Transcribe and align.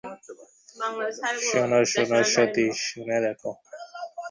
শোনো 1.47 1.79
শোনো 1.91 2.19
সতীশ, 2.33 2.75
শুনে 2.87 3.17
রাখো। 3.25 3.51